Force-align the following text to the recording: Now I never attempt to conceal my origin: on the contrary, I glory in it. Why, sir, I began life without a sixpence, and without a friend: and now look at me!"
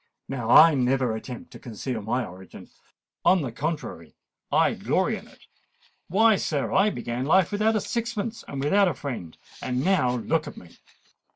Now 0.27 0.49
I 0.49 0.73
never 0.73 1.15
attempt 1.15 1.51
to 1.51 1.59
conceal 1.59 2.01
my 2.01 2.25
origin: 2.25 2.71
on 3.23 3.43
the 3.43 3.51
contrary, 3.51 4.15
I 4.51 4.73
glory 4.73 5.15
in 5.15 5.27
it. 5.27 5.45
Why, 6.07 6.37
sir, 6.37 6.73
I 6.73 6.89
began 6.89 7.23
life 7.23 7.51
without 7.51 7.75
a 7.75 7.81
sixpence, 7.81 8.43
and 8.47 8.63
without 8.63 8.87
a 8.87 8.95
friend: 8.95 9.37
and 9.61 9.85
now 9.85 10.15
look 10.15 10.47
at 10.47 10.57
me!" 10.57 10.69